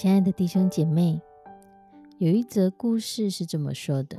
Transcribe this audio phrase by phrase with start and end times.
[0.00, 1.20] 亲爱的弟兄姐妹，
[2.16, 4.16] 有一则故事是这么说的：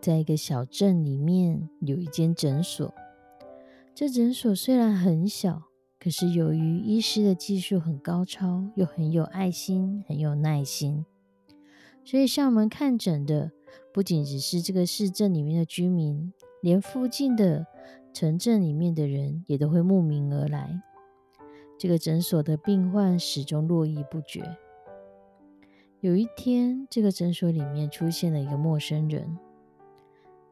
[0.00, 2.94] 在一个小镇里面，有一间诊所。
[3.92, 5.64] 这诊所虽然很小，
[5.98, 11.04] 可是由于医师的技术很高超，又很有爱心、很有耐心，
[12.04, 13.50] 所以上门看诊的
[13.92, 17.66] 不仅只是这个市镇里面的居民，连附近的
[18.14, 20.80] 城镇里面的人也都会慕名而来。
[21.76, 24.56] 这个诊所的病患始终络绎不绝。
[26.00, 29.36] 有一天，这个诊所里面出现了一个陌生人。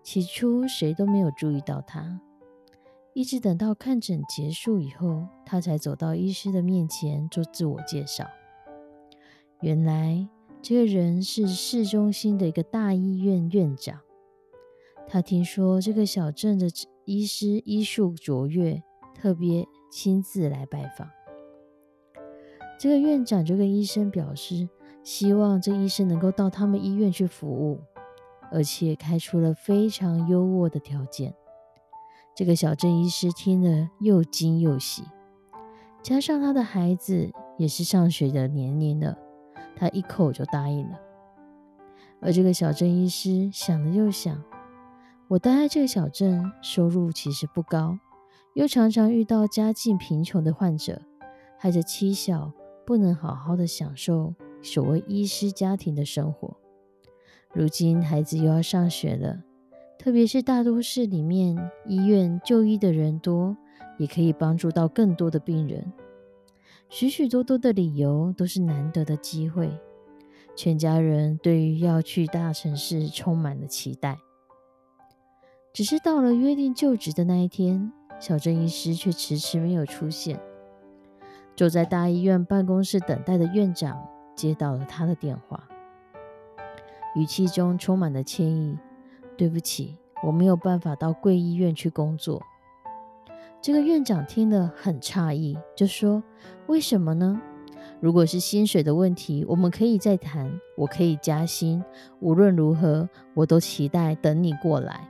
[0.02, 2.20] 起初，谁都没有注意到他，
[3.12, 8.26] 一直等到看诊结束以后，他才走到医师的面前做自我介绍。
[9.60, 10.28] 原来，
[10.60, 14.00] 这个人是市中心的一个大医院院长。
[15.06, 16.66] 他听说这个小镇的
[17.04, 18.82] 医师医术卓越，
[19.14, 21.08] 特别亲自来拜访。
[22.76, 24.68] 这个院长就跟医生表示。
[25.06, 27.78] 希望这医生能够到他们医院去服务，
[28.50, 31.32] 而且开出了非常优渥的条件。
[32.34, 35.04] 这个小镇医师听了又惊又喜，
[36.02, 39.16] 加上他的孩子也是上学的年龄了，
[39.76, 40.98] 他一口就答应了。
[42.20, 44.42] 而这个小镇医师想了又想，
[45.28, 47.96] 我待在这个小镇，收入其实不高，
[48.54, 51.00] 又常常遇到家境贫穷的患者，
[51.60, 52.50] 害着妻小，
[52.84, 54.34] 不能好好的享受。
[54.62, 56.56] 所谓医师家庭的生活，
[57.52, 59.42] 如今孩子又要上学了，
[59.98, 63.56] 特别是大都市里面医院就医的人多，
[63.98, 65.92] 也可以帮助到更多的病人。
[66.88, 69.70] 许许多多的理由都是难得的机会，
[70.54, 74.18] 全家人对于要去大城市充满了期待。
[75.72, 80.40] 只是到了约定就职的那一天，小镇医师却迟迟没有出现。
[81.54, 84.06] 坐在大医院办公室等待的院长。
[84.36, 85.66] 接到了他的电话，
[87.16, 88.78] 语气中充满了歉意。
[89.38, 92.42] 对不起，我没有办法到贵医院去工作。
[93.60, 96.22] 这个院长听了很诧异，就说
[96.68, 97.38] ：“为什么呢？
[98.00, 101.84] 如果是薪水的问题，我们可以再谈，我可以加薪。
[102.20, 105.06] 无论如何，我都期待等你过来。”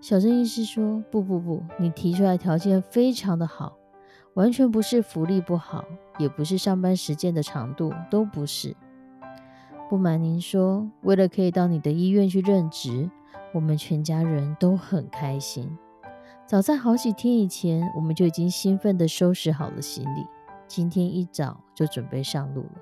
[0.00, 3.76] 小郑医师说：“不不不，你提出来条件非常的好。”
[4.34, 5.84] 完全不是福利不好，
[6.18, 8.74] 也不是上班时间的长度，都不是。
[9.88, 13.08] 不瞒您说，为了可以到你的医院去任职，
[13.52, 15.78] 我们全家人都很开心。
[16.46, 20.26] 早在好几天以前，我们就已经兴奋地收拾好了行李，
[20.66, 22.72] 今天一早就准备上路了。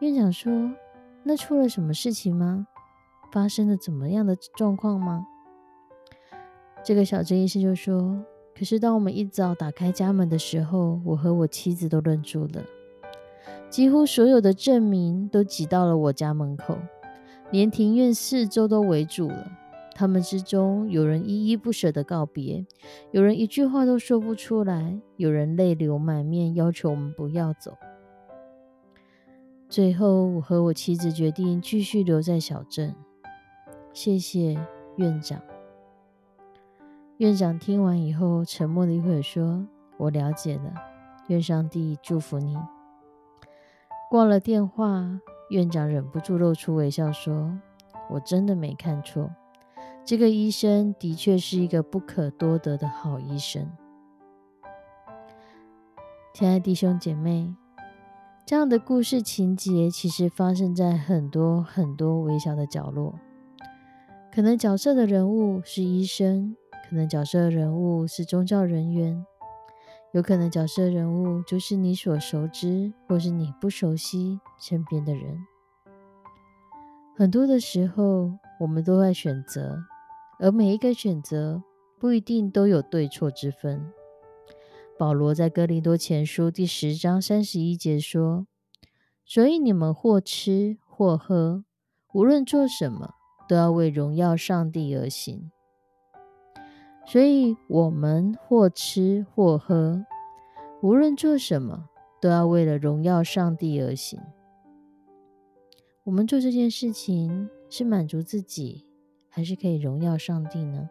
[0.00, 0.52] 院长说
[1.22, 2.66] ：“那出了什么事情吗？
[3.30, 5.26] 发生了怎么样的状况吗？”
[6.82, 8.24] 这个小郑医师就说。
[8.58, 12.64] 可是，当我们一早打开家门的时候，我和我妻子都愣住了。
[13.68, 16.78] 几乎所有的证明都挤到了我家门口，
[17.50, 19.52] 连庭院四周都围住了。
[19.94, 22.64] 他们之中，有人依依不舍的告别，
[23.10, 27.76] 有人一句话都说不出来，有人泪流满面，要求我们不要走。
[29.68, 32.94] 最后，我和我妻子决定继续留在小镇。
[33.92, 34.56] 谢谢
[34.96, 35.40] 院长。
[37.18, 39.66] 院长听完以后，沉默了一会儿，说
[39.96, 40.74] ：“我了解了，
[41.28, 42.54] 愿上帝祝福你。”
[44.10, 45.18] 挂了电话，
[45.48, 47.58] 院长忍不住露出微笑，说
[48.10, 49.30] ：“我真的没看错，
[50.04, 53.66] 这个医生的确是一个不可多得的好医生。”
[56.34, 57.54] 亲爱的弟兄姐妹，
[58.44, 63.14] 这样的故事情节其实发生在很多很多微小的角落，
[64.30, 66.54] 可能角色的人物是医生。
[66.88, 69.26] 可能角色人物是宗教人员，
[70.12, 75.36] 有可能角色人物就是你所熟知或是你不熟悉身边的人。
[77.16, 79.78] 很多的时候，我们都在选择，
[80.38, 81.62] 而每一个选择
[81.98, 83.90] 不一定都有对错之分。
[84.96, 88.46] 保罗在哥林多前书第十章三十一节说
[89.26, 91.64] ：“所以你们或吃或喝，
[92.12, 93.14] 无论做什么，
[93.48, 95.50] 都要为荣耀上帝而行。”
[97.06, 100.04] 所以，我们或吃或喝，
[100.82, 101.88] 无论做什么，
[102.20, 104.20] 都要为了荣耀上帝而行。
[106.02, 108.84] 我们做这件事情是满足自己，
[109.28, 110.88] 还是可以荣耀上帝呢？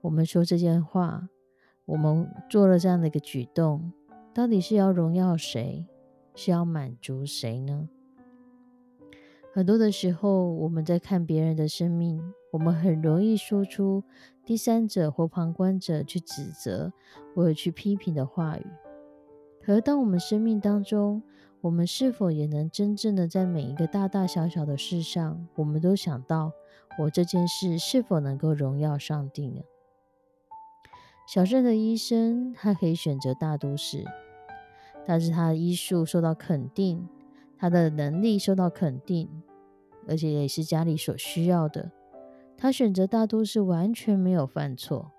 [0.00, 1.28] 我们说这件话，
[1.84, 3.92] 我们做了这样的一个举动，
[4.32, 5.86] 到底是要荣耀谁，
[6.34, 7.88] 是要满足谁呢？
[9.52, 14.02] 很多的时候，我们在看别人的生命，我们很容易说出
[14.44, 16.92] 第三者或旁观者去指责
[17.34, 18.66] 或者去批评的话语。
[19.62, 21.22] 可，当我们生命当中，
[21.60, 26.52] 我们是否也能真正的在每一个大大小小的事上，我们都想到
[26.98, 29.60] 我这件事是否能够荣耀上帝呢？
[31.26, 34.04] 小镇的医生，他可以选择大都市，
[35.06, 37.06] 但是他的医术受到肯定，
[37.58, 39.28] 他的能力受到肯定。
[40.06, 41.90] 而且也是家里所需要的，
[42.60, 45.12] 他选择大都市完全没有犯错。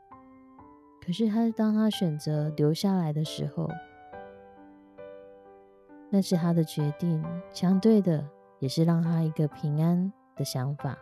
[1.02, 3.70] 可是他当他选择留下来的时候，
[6.10, 8.28] 那是他的决定，相对的
[8.60, 10.98] 也是让他一个平安的想法。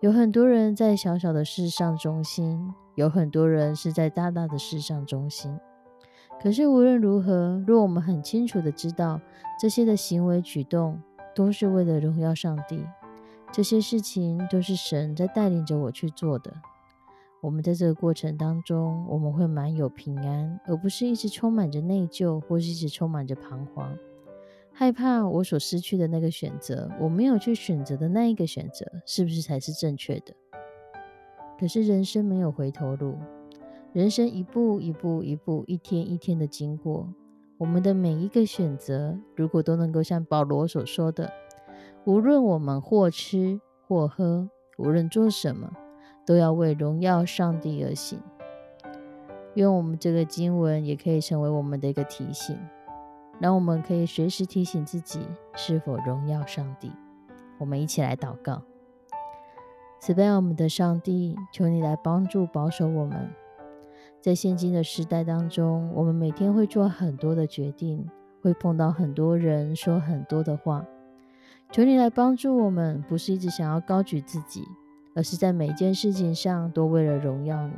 [0.00, 5.58] 有很多人在小小的事上中心，有很多人是在大大的事上中心。
[6.40, 9.20] 可是无论如何，若我们很清楚的知道
[9.60, 11.02] 这些的行为举动。
[11.34, 12.82] 都是为了荣耀上帝，
[13.52, 16.52] 这些事情都是神在带领着我去做的。
[17.40, 23.96] 我们在这个过程当中，我们会满有平安，而不是一直充满着内疚，或是一直充满着彷徨，
[24.72, 30.34] 害怕我所失去的那个选择，我没有去选择的那一个选择，是不是才是正确的？
[31.58, 33.16] 可是人生没有回头路，
[33.92, 37.08] 人生一步一步一步，一天一天的经过。
[37.58, 41.32] 我们的每一个选择，如果都能够像保罗所说的，
[42.06, 44.48] 无论我们或吃或喝，
[44.78, 45.72] 无论做什么，
[46.24, 48.20] 都要为荣耀上帝而行。
[49.54, 52.56] 愿我们这个经文也可以成为我们的一个提醒，
[53.40, 55.26] 让我们可以随时提醒自己
[55.56, 56.92] 是否荣耀上帝。
[57.58, 58.62] 我们一起来祷告：
[59.98, 63.28] 慈悲我们的上帝，求你来帮助保守我们。
[64.20, 68.08] 在现今的时代当中，我们每天会做很多的决定，
[68.40, 70.86] 会碰到很多人说很多的话。
[71.76, 74.66] 求你来帮助我们，不是一直想要高举自己，
[75.14, 77.74] 而是在每一件事情上都为了荣耀你。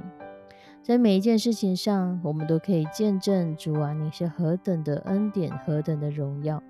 [0.85, 6.63] 在每一件事情上，我们都可以见证主啊，你是何等的恩典，何等的荣耀。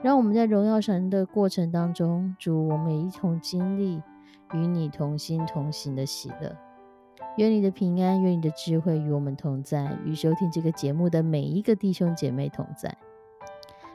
[0.00, 4.00] 让我们在荣耀神的过程当中，主，我们一同经历
[4.54, 6.56] 与你同心同行的喜乐。
[7.36, 12.96] 愿你的平安，愿你的智慧与我们同在，与收听这个节目的每一个弟兄姐妹同在。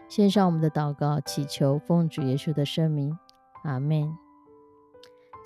[0.09, 3.15] 献上我们的祷告，祈求奉主耶稣的圣名，
[3.63, 4.11] 阿门。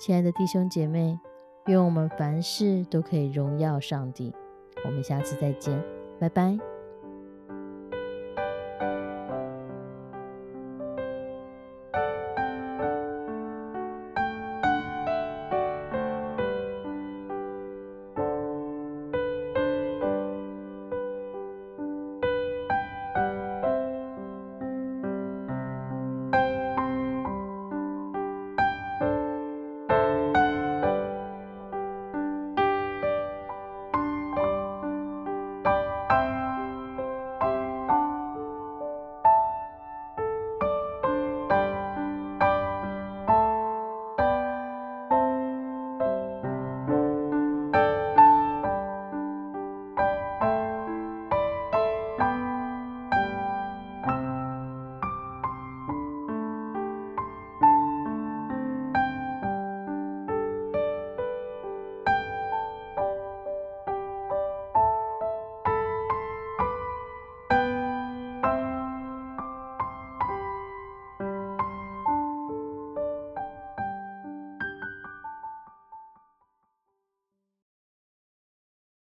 [0.00, 1.20] 亲爱的弟兄姐妹，
[1.66, 4.34] 愿我们凡事都可以荣耀上帝。
[4.84, 5.80] 我们下次再见，
[6.18, 6.73] 拜拜。